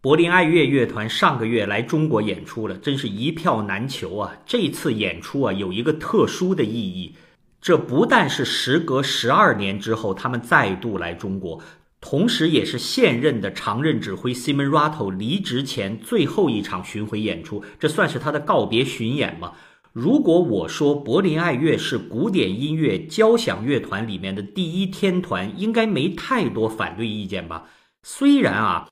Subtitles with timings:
[0.00, 4.36] 柏林爱乐乐团上个月来中国演出了，真是一票难求啊！
[4.46, 7.16] 这次演出啊，有一个特殊的意义，
[7.60, 11.60] 这不但是时隔十二年之后他们再度来中国，
[12.00, 19.54] 同时也是现任的常任指挥 Simon Rattle 离职前最后一场巡回演出，这算是他的告别巡演吗？
[19.92, 27.64] 如果我说柏林爱乐是古典音乐交响乐团里面的第一天团，应该没太多反对意见吧？
[28.04, 28.87] 虽然啊。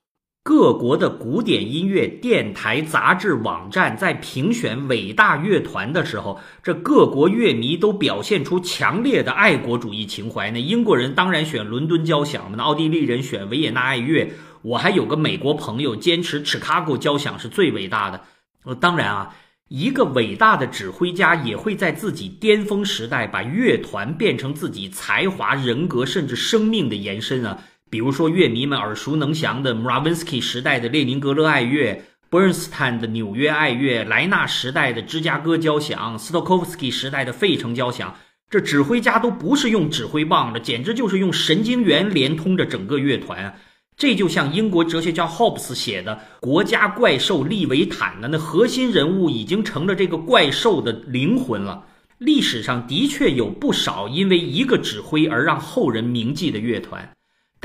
[0.47, 10.49] 各国的古典音乐电台、杂志、网站在评选伟大乐团的时候，这各国乐迷都表现出强烈的爱国主义情怀。
[10.51, 14.31] 那英国人当然选伦敦交响，那奥地利人选维也纳爱乐。
[14.61, 18.21] 我还有个美国朋友坚持 Chicago 交响是最伟大的。
[18.63, 19.35] 呃，当然啊，
[19.67, 27.59] 一个伟大的指挥家也会在自己巅峰时代把乐团变成自己才华、人格甚至生命的延伸啊。
[27.89, 38.15] 比如说，乐迷们耳熟能详的 Mravinsky 时代的列宁格勒爱乐，Bernstein 的纽约爱乐，莱纳时代的芝加哥交响，Stokowski 时代的费城交响，
[38.49, 43.57] 这指挥家都不是用指挥棒的，简直就是用神经元连通着整个乐团。
[43.95, 51.83] 这就像英国哲学家 Hobbes 写的《国家怪兽利维坦》的那核心人物已经成了这个怪兽的灵魂了。
[52.19, 57.09] 历史上的确有不少因为一个指挥而让后人铭记的乐团。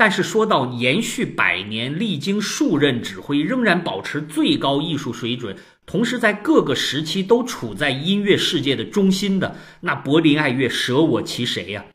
[0.03, 11.85] 但是说到延续百年、历经数任指挥，仍然保持最高艺术水准，同时在各个时期都处在音乐世界的中心的，那柏林爱乐舍我其谁呀？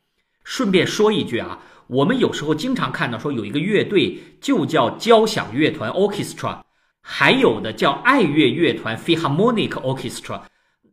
[0.43, 6.63] 顺便说一句啊，我们有时候经常看到说有一个乐队就叫交响乐团 （orchestra），
[7.03, 10.41] 还有的叫爱乐乐团 （philharmonic orchestra）。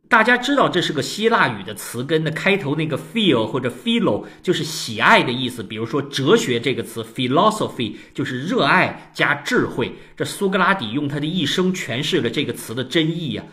[0.08, 5.64] 大家知道这是个希腊语的词根，的开头那个 feel 或者 philo 就是喜爱的意思。
[5.64, 9.96] 比如说哲学这个词 philosophy 就是热爱加智慧。
[10.16, 13.44] 这苏格拉底用他的一生诠释了这个词的真意呀。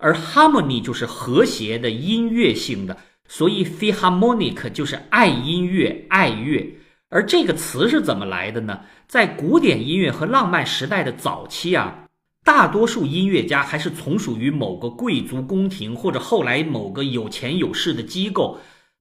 [0.00, 2.96] 而 harmony 就是和谐的音乐性的，
[3.28, 6.76] 所以 philharmonic 就是爱音乐、爱乐。
[7.10, 8.80] 而这个词是怎么来的呢？
[9.06, 11.99] 在古典音乐和浪漫时代的早期啊。
[12.42, 18.58] 大多数音乐家还是从属于某个贵族宫廷，或者后来某个有钱有势的机构。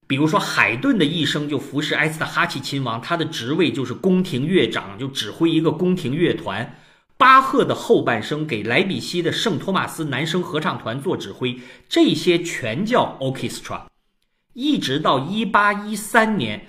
[0.07, 6.75] 比如说，海顿的一生就服侍埃斯特哈奇亲王，他的职位就是宫廷乐长，就指挥一个宫廷乐团。
[7.17, 13.81] 巴赫的后半生给莱比锡的圣托马斯男声合唱团做指挥，这些全叫 orchestra。
[14.53, 16.67] 一直到一八一三年。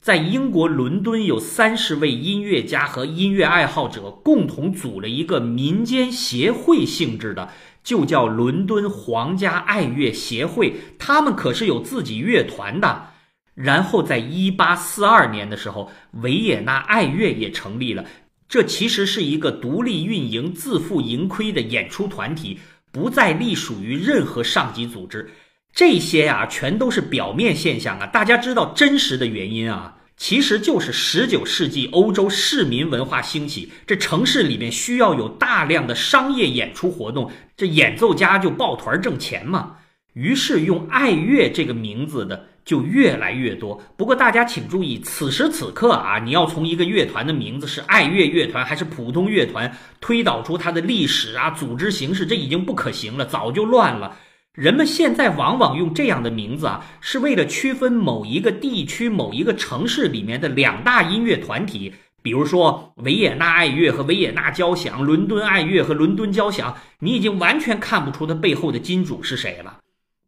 [0.00, 7.50] 在英国伦敦，有三十位音乐家和音乐爱好者共同组了一个民间协会性质的，
[7.84, 10.74] 就叫伦敦皇家爱乐协会。
[10.98, 13.08] 他们可是有自己乐团的。
[13.54, 15.90] 然后，在一八四二年的时候，
[16.22, 18.06] 维也纳爱乐也成立了。
[18.48, 22.58] 这其实是一个独立运营、自负盈亏的演出团体，
[22.90, 25.30] 不再隶属于任何上级组织。
[25.72, 28.06] 这些呀，全都是表面现象啊！
[28.06, 39.76] 大家知道真实的原因啊，其实就是十九世纪欧洲市民文化兴起，这城市里面需要有大量的商业演出活动，这演奏家就抱团挣钱嘛。
[40.14, 43.80] 于是用爱乐这个名字的就越来越多。
[43.96, 54.16] 不过大家请注意，此时此刻啊，你要从一个乐团的名字是爱乐乐团还是普通乐团，推导出它的历史啊、组织形式，这已经不可行了，早就乱了。
[54.54, 66.76] 人们现在往往用这样的名字啊，是为了区分某一个地区、某一个城市里面的两大音乐团体，比如说维也纳爱乐和维也纳交响，伦敦爱乐和伦敦交响。
[66.98, 69.78] 你已经完全看不出它背后的金主是谁了。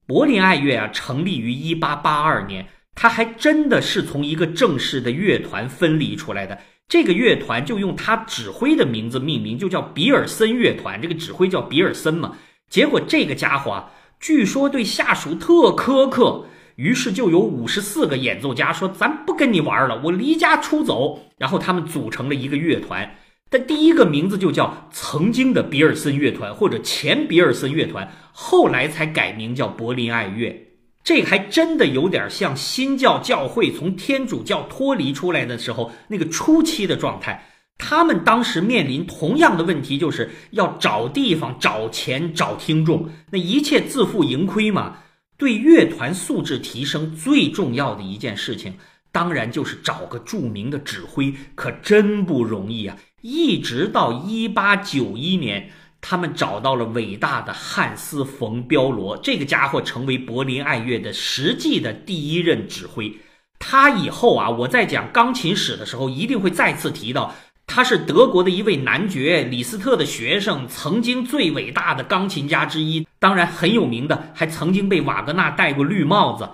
[0.06, 6.56] 柏林爱乐啊，成立于一八八二年，它还真的是从一个正式的乐团分离出来的。
[6.87, 11.03] 这个乐团就用他指挥的名字命名，就叫比尔森乐团。
[11.03, 12.37] 这个指挥叫比尔森嘛。
[12.71, 13.91] 结果这个家伙啊。
[14.22, 16.47] 据说对下属特苛刻，
[16.77, 23.16] 于是就有五十四个演奏家说：“咱不跟你玩了，我离家出走。”然后他们组成了一个乐团，
[23.50, 30.68] 的第一个名字就叫曾经的比尔森乐团或者前比尔森乐团，后来才改名叫柏林爱乐。
[31.03, 37.45] 这还真的有点像新教教会从天主教脱离出来的时候那个初期的状态。
[37.78, 44.98] 他们当时面临同样的问题，就是要找地方、找钱、找听众，那一切自负盈亏嘛。
[45.36, 48.74] 对乐团素质提升最重要的一件事情，
[49.10, 52.97] 当然就是找个著名的指挥，可真不容易啊！
[53.22, 55.71] 一直到一八九一年，
[56.01, 63.13] 他们找到了伟大的汉斯·冯·彪罗，这个家伙成为柏林爱乐的实际的第一任指挥。
[63.59, 67.34] 他以后啊，我在讲钢琴史的时候，一定会再次提到。
[67.74, 76.51] 他是德国的一位男爵，李斯特的学生，曾经最伟大的钢琴家之一，当然很有名的，还曾经被瓦格纳戴过绿帽子。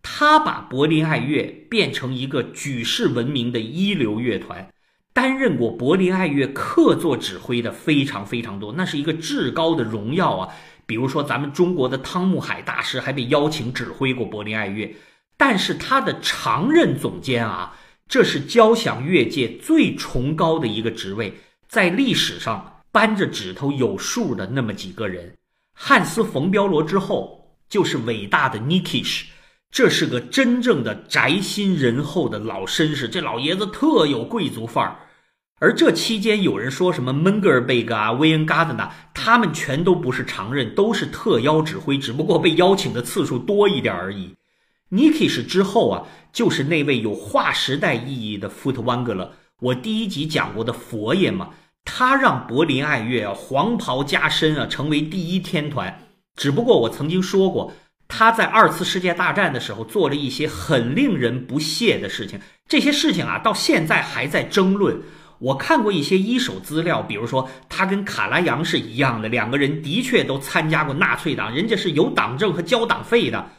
[0.00, 4.68] 他把柏林爱乐变成一个举世闻名的一流乐团，
[5.12, 10.54] 担任过柏林爱乐客座指挥的非常非常多，那是一个至高的荣耀啊。
[10.86, 14.94] 比如说，咱们中国的汤沐海大师还被邀请指挥过柏林爱乐，
[15.36, 17.74] 但是他的常任总监啊，
[18.10, 21.32] 这是交响乐界最崇高的一个职位，
[21.68, 25.36] 在历史上扳着指头有数的那么几个人，
[25.72, 29.26] 汉斯·冯·彪罗之后就是伟大的 Nikish，
[29.70, 34.96] 这是个真正的宅心仁厚的老绅士，这老爷子特有贵族范儿。
[35.60, 44.34] 而这期间，有人说什么门格尔贝格啊、威恩嘎德纳，他们全都不是常任，都是特邀指挥，只不过被邀请的次数多一点而已。
[44.92, 46.02] 尼基什之后啊，
[46.32, 51.50] 就是那位有划时代意义的福特万格勒，我第一集讲过的佛爷嘛，
[51.84, 56.06] 他让柏林爱乐啊黄袍加身啊，成为第一天团。
[56.36, 57.72] 只不过我曾经说过，
[58.08, 65.00] 他在二次世界大战的时候做了一些很令人不屑的事情，这些事情啊，到现在还在争论。
[65.38, 73.50] 我看过一些一手资料，比如说他跟卡拉扬是一样的，两个人的确都参加过纳粹党，人家是有党证和交党费的。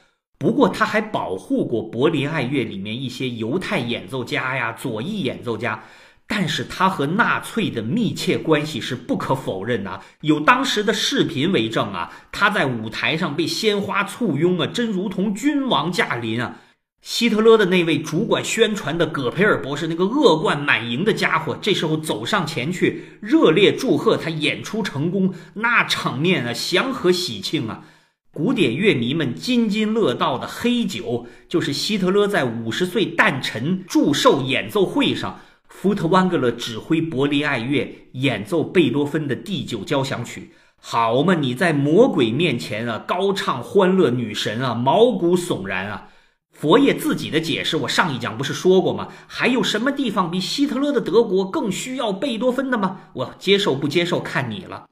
[0.42, 5.84] 不过他还保护过柏林爱乐里面一些犹太演奏家呀、左翼演奏家。
[6.26, 16.56] 但是他和纳粹的密切关系是不可否认的，有当时的视频为证啊，他在舞台上被鲜花簇拥啊，真如同君王驾临啊。
[17.04, 27.84] 希特勒的那位主管宣传的葛培尔博士，那个恶贯满盈的家伙，这时候走上前去，热烈祝贺他演出成功，那场面啊，祥和喜庆啊！
[28.34, 40.54] 古典乐迷们津津乐道的黑酒，就是希特勒在五十岁诞辰祝寿演奏会上，福特万格勒指挥柏林爱乐演奏贝多芬的第九交响曲。
[40.78, 46.08] 好嘛，你在魔鬼面前啊，高唱欢乐女神啊，毛骨悚然啊！
[46.54, 49.10] 佛爷自己的解释，我上一讲不是说过吗？
[49.28, 53.02] 还有什么地方比希特勒的德国更需要贝多芬的吗？
[53.12, 54.86] 我接受不接受看你了。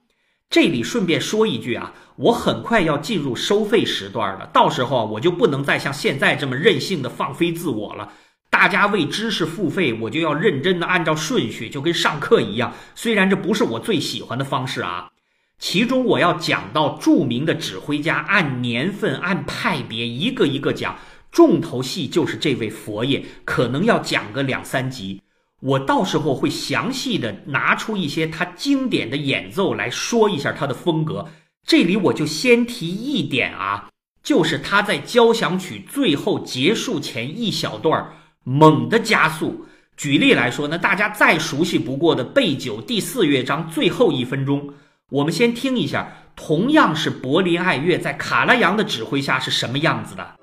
[0.50, 8.12] 这里顺便说一句啊，我很快要进入收费时段了，到时候啊，我就不能再像现在这么任性的放飞自我了。
[8.50, 12.74] 大家为知识付费，我就要认真的按照顺序，就跟上课一样。
[12.96, 15.12] 虽然这不是我最喜欢的方式啊，
[15.60, 20.98] 其中我要讲到著名的指挥家，按年份、按派别，一个一个讲。
[21.31, 25.22] 重头戏就是这位佛爷，可能要讲个两三集。
[25.59, 31.27] 我到时候会详细的拿出一些他经典的演奏来说一下他的风格。
[31.67, 33.89] 这里我就先提一点啊，
[34.23, 38.09] 就是他在交响曲最后结束前一小段
[38.44, 39.65] 猛的加速。
[39.97, 44.73] 举例来说呢，大家再熟悉不过的贝九第四乐章最后一分钟，
[45.12, 50.38] 我们先听一下，同样是柏林爱乐在卡拉扬的指挥下是什么样子的。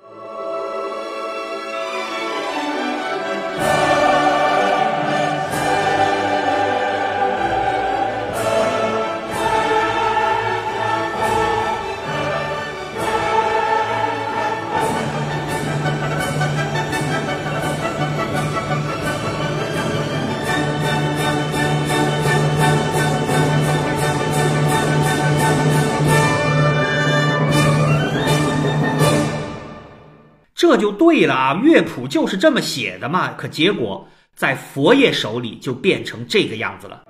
[31.06, 33.34] 对了啊，乐谱就是这么写的嘛。
[33.34, 37.05] 可结果在佛爷手里就变成这个样子了。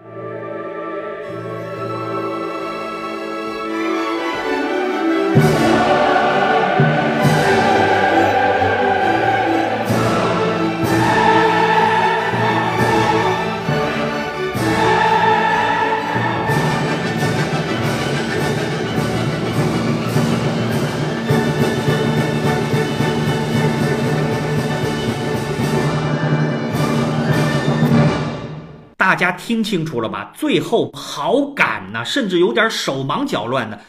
[29.16, 30.30] 大家听清楚了吧？
[30.36, 33.80] 最后好赶呐，甚至有点手忙脚乱的。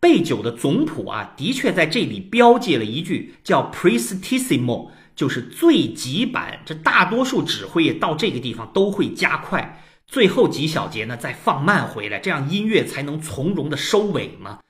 [0.00, 6.60] 贝九的总谱啊，的确在这里标记了一句叫 prestissimo，就是最急版。
[6.64, 14.60] 这大多数指挥到这个地方都会加快，最后几小节呢再放慢回来，这样音乐才能从容的收尾嘛。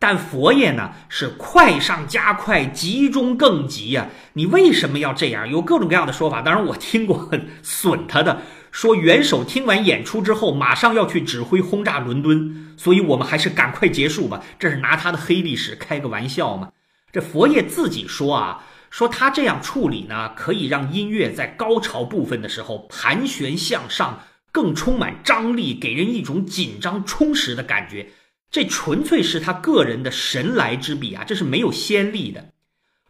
[0.00, 4.08] 但佛爷呢是快上加快，急中更急呀。
[4.32, 5.48] 你为什么要这样？
[5.48, 6.42] 有各种各样的说法。
[6.42, 8.42] 当然我听过很损他的。
[8.70, 14.42] 说元首听完演出之后，马上要去指挥轰炸伦敦，所以我们还是赶快结束吧。
[14.58, 16.70] 这是拿他的黑历史开个玩笑吗？
[17.12, 24.22] 这佛爷自己说啊，说他这样处理呢，可以让音乐在高潮部分的时候盘旋向上，
[24.52, 28.08] 更充满张力，给人一种紧张充实的感觉。
[28.52, 31.24] 这纯粹是他个人的神来之笔啊！
[31.24, 32.50] 这是没有先例的。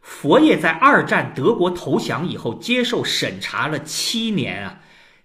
[0.01, 4.79] 佛爷在二战德国投降以后，接受审查了七年啊。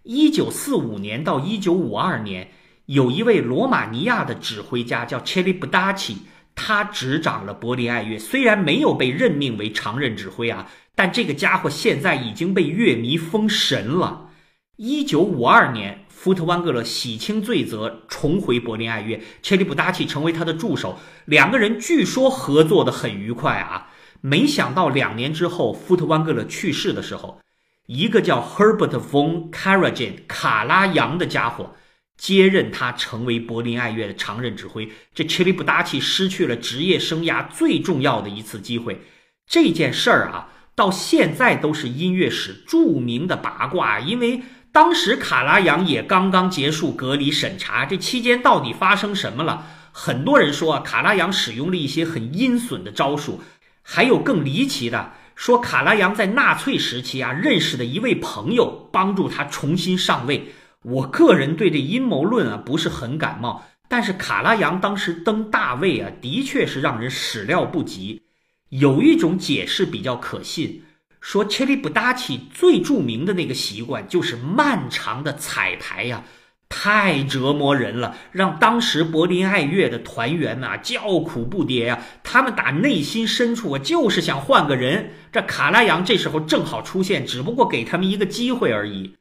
[0.06, 2.48] 一九四五年到一九五二年，
[2.86, 6.18] 有一位罗马尼亚的指挥家叫切利布达奇，
[6.54, 8.16] 他执掌了柏林爱乐。
[8.16, 14.30] 虽然没有被任命为常任指挥啊，但这个家伙现在已经被乐迷封神了。
[14.76, 16.02] 一九五二年。
[16.08, 20.98] 福特万格勒洗清罪责，重回柏林爱乐，切利布达奇成为他的助手。
[21.26, 23.88] 两个人据说合作的很愉快啊。
[24.22, 27.38] 没想到两年之后，福特万格勒去世的时候，
[27.86, 31.74] 一个叫 Herbert von Karajan 卡拉扬的家伙
[32.16, 34.88] 接任他，成为柏林爱乐的常任指挥。
[35.14, 39.02] 这切利布达奇失去了职业生涯最重要的一次机会。
[39.46, 44.42] 这件事儿啊，到现在都是音乐史著名的八卦，因为。
[44.72, 49.64] 当时卡拉扬也刚刚结束隔离审查，这期间到底发生什么了？
[49.90, 53.40] 很多人说卡拉扬使用了一些很阴损的招数，
[53.80, 60.52] 还有更离奇的，说卡拉扬在纳粹时期啊认识的一位朋友帮助他重新上位。
[60.82, 68.22] 我个人对这阴谋论啊不是很感冒，但是卡拉扬当时登大位啊，的确是让人始料不及。
[68.70, 70.82] 有一种解释比较可信。
[71.18, 76.22] 说切利布达奇最著名的那个习惯就是漫长的彩排呀，
[76.68, 82.02] 太折磨人了，让当时柏林爱乐的团员们啊叫苦不迭呀。
[82.23, 85.11] 他们打内心深处啊就是想换个人。
[85.32, 89.16] 这卡拉扬这时候正好出现，只不过给他们一个机会而已。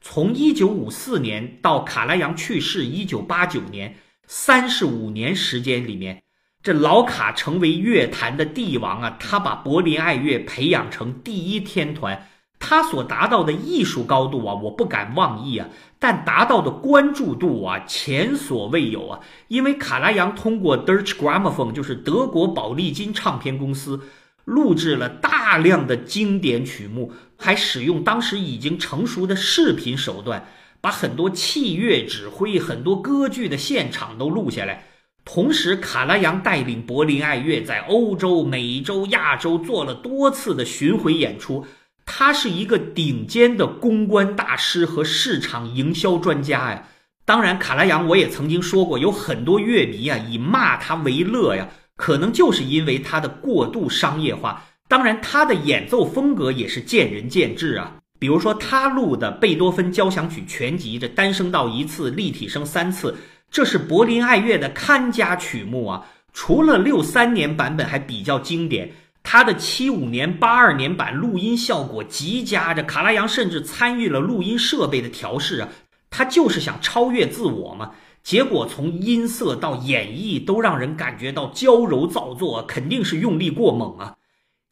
[0.00, 3.94] 从一九五四年到卡拉扬去世一九八九年，
[4.26, 6.22] 三十五年时间里面。
[6.62, 9.16] 这老卡成为乐坛的帝王啊！
[9.18, 12.28] 他把柏林爱乐培养成第一天团，
[12.62, 19.20] 他所达到的艺术高度啊，我不敢妄议啊，但达到的关注度啊，前所未有啊！
[19.48, 24.00] 因为卡拉扬通过 Deutsche Grammophon，就是德国宝丽金唱片公司，
[24.44, 30.46] 录制了大量的经典曲目，还使用当时已经成熟的视频手段，
[30.82, 34.84] 把很多器乐指挥、很多歌剧的现场都录下来。
[35.24, 41.66] 同时，卡拉扬带领柏林爱乐在欧洲、美洲、亚洲做了多次的巡回演出。
[42.12, 46.82] 他是一个顶尖的公关大师和市场营销专家呀。
[47.24, 54.64] 当然，卡拉扬我也曾经说过，有很多乐迷啊以骂他为乐呀，可能就是因为他的过度商业化。
[54.88, 57.94] 当然，他的演奏风格也是见仁见智啊。
[58.18, 63.16] 比如说，他录的贝多芬交响曲全集，这单声道一次，立体声三次。
[63.52, 68.90] 这是柏林爱乐的看家曲目啊，除了六三年版本还比较经典，
[69.22, 72.74] 他的七五年、八二年版录音效果极佳。
[72.74, 75.68] 这卡拉扬甚至参与了录音设备的调试啊，
[76.08, 77.92] 他就是想超越自我嘛。
[78.22, 84.16] 结果从音色到演绎都让人感觉到娇柔造作，肯定是用力过猛啊。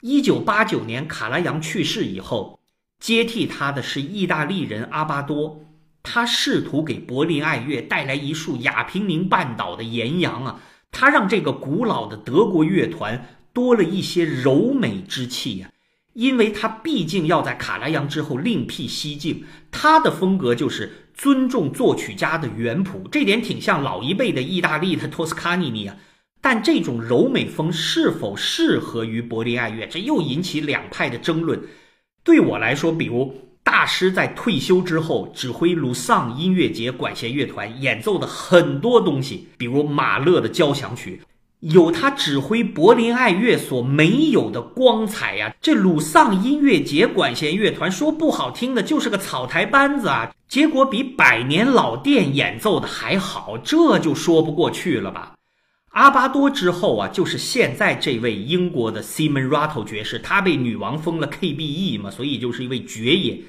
[0.00, 2.60] 一九八九年卡拉扬去世以后，
[3.00, 5.64] 接替他的是意大利人阿巴多。
[6.02, 10.60] 他试图给柏林爱乐带来一束亚平宁半岛的岩阳啊！
[10.90, 13.26] 他让这个古老的德国乐团
[13.58, 15.68] 多了一些柔美之气呀。
[16.12, 25.96] 因为他毕竟要在卡拉扬之后另辟蹊径，他的风格就是尊重作曲家的原谱，这点挺像老一辈的意大利的托斯卡尼尼啊。
[26.40, 31.60] 但这种柔美风是否适合于柏林爱乐，这又引起两派的争论。
[32.22, 33.34] 对我来说，比如。
[33.64, 41.20] 大师在退休之后指挥鲁桑音乐节管弦乐团演奏的很多东西，比如马勒的交响曲，
[41.60, 45.54] 有他指挥柏林爱乐所没有的光彩呀。
[45.60, 55.34] 这鲁桑音乐节管弦乐团说不好听的就是个草台班子啊，结果比百年老店演奏的还好，这就说不过去了吧？
[55.90, 63.40] 阿巴多之后啊，就是现在这位英国的 Simon Rattle 爵士，他被女王封了 KBE 嘛，所以就是一位爵爷。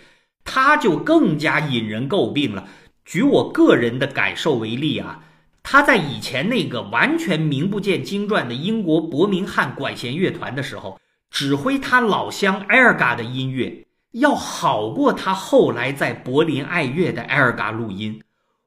[0.44, 2.68] 他就更加引人诟病了。
[3.06, 5.26] 举我个人的感受为例啊，
[5.72, 11.00] 他在以前那个完全名不见经传的英国伯明翰管弦乐团的时候，
[11.30, 18.20] 指挥他老乡埃尔嘎的音乐，要好过他后来在柏林爱乐的埃尔嘎录音。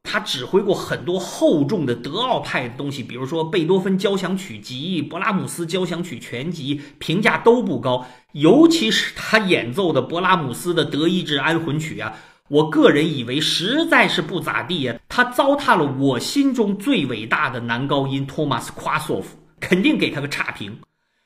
[0.04, 8.06] 他指挥过很多厚重的德奥派的东西，比如说贝多芬交响曲集、勃拉姆斯交响曲全集，评价都不高。
[8.30, 12.14] 尤其是他演奏的勃拉姆斯的德意志安魂曲啊，
[12.52, 14.94] 我个人以为实在是不咋地呀。
[15.09, 20.78] 他糟蹋了我心中最伟大的男高音托马斯夸索夫，肯定给他个差评。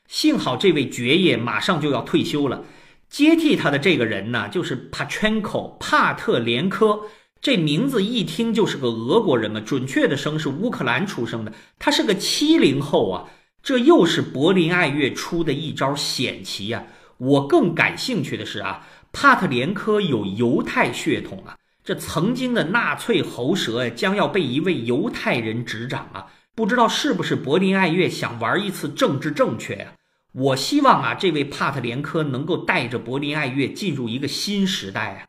[0.07, 2.63] 幸好这位爵爷马上就要退休了，
[3.09, 6.97] 接替他的这个人呢，就是帕 c 科帕特连科。
[7.41, 13.25] 这名字一听就是个俄国人嘛，准确的生是乌克兰出生的，他是个七零后啊。
[13.61, 16.85] 这又是柏林爱乐出的一招险棋呀！
[17.17, 26.27] 我更感兴趣的是啊，帕特连科有犹太血统啊，这曾经的纳粹喉舌将要被一位犹太人执掌啊！
[26.53, 29.93] 不知道是不是柏林爱乐想玩一次政治正确呀？
[30.33, 35.25] 我希望啊，这位帕特连科能够带着柏林爱乐进入一个新时代啊！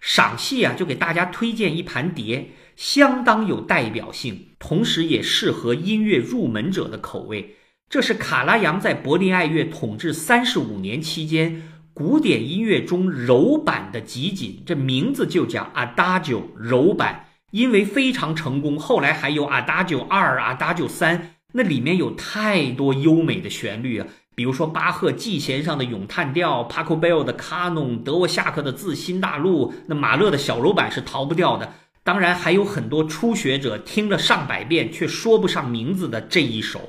[0.00, 7.56] 赏析啊，就给大家推荐一盘碟，相当有代表性，同时也适合音乐入门者的口味。
[7.88, 11.62] 这是卡拉扬在柏林爱乐统治三十五年期间，
[12.00, 17.26] 古典音乐中柔版的集锦，这名字就叫 Adagio 柔版。
[17.50, 31.70] 因为非常成功，后来还有 Adagio 二、Adagio 三，那里面有太多优美的旋律啊，比如说巴赫 G 弦上的咏叹调，Pachelbel 的卡农，德沃夏克的自新大陆，那马勒的小柔版是逃不掉的。
[32.02, 36.80] 当然还有很多初学者听了上百遍却说不上名字的这一首。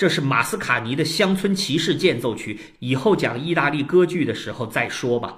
[0.00, 5.36] 这是马斯卡尼的《乡村骑士间奏曲》，以后讲意大利歌剧的时候再说吧。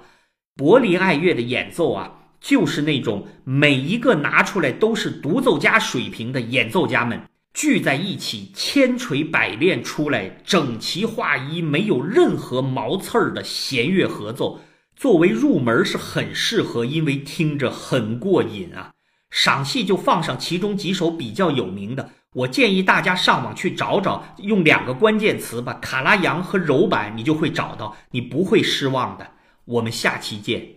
[0.55, 7.21] 柏林爱乐的演奏啊，就是那种每一个拿出来都是独奏家水平的演奏家们
[7.53, 14.61] 聚在一起，千锤百炼出来，整齐划一，没有任何毛刺儿的弦乐合奏。
[14.95, 18.93] 作为入门是很适合，因为听着很过瘾啊。
[19.29, 22.11] 赏析就放上其中几首比较有名的。
[22.33, 29.27] 我建议大家上网去找找，用两个关键词吧，卡拉扬和柔板，你就会找到，你不会失望的。
[29.65, 30.67] 我们下期见。